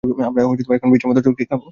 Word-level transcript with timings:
আমরা 0.27 0.41
এখন 0.77 0.89
বিছার 0.91 1.09
মতো 1.09 1.21
চরকি 1.25 1.43
খাবো। 1.49 1.67